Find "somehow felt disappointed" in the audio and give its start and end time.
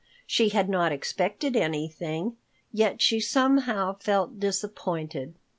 3.19-5.35